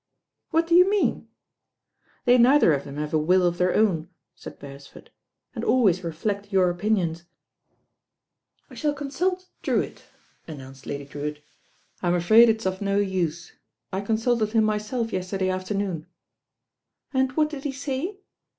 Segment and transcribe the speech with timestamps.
[0.49, 1.27] "What do you mean?"
[2.25, 5.11] "They neither of them have a will of their own," said Beresford,
[5.53, 7.25] "and always reflect your opinions."
[8.67, 10.01] "I shall consult Drewitt,"
[10.47, 11.43] announced Lady Drewitt.
[12.01, 13.51] "I'm afraid it's of no use.
[13.93, 16.07] I consulted him my self yesterday afternoon."
[17.13, 18.21] "And what did he say?"